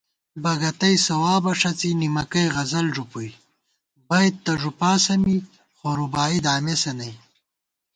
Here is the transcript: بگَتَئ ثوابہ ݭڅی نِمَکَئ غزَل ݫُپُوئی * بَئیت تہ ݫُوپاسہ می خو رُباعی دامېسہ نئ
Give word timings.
بگَتَئ 0.43 0.95
ثوابہ 1.05 1.51
ݭڅی 1.59 1.91
نِمَکَئ 1.99 2.45
غزَل 2.55 2.87
ݫُپُوئی 2.95 3.31
* 3.69 4.07
بَئیت 4.07 4.35
تہ 4.43 4.53
ݫُوپاسہ 4.61 5.15
می 5.23 5.35
خو 5.77 5.89
رُباعی 5.97 6.37
دامېسہ 6.45 6.91
نئ 6.97 7.13